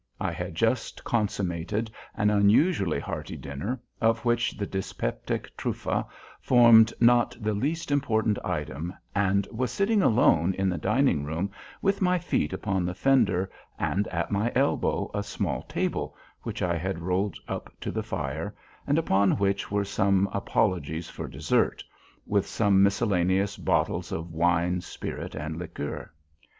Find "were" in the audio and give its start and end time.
19.69-19.85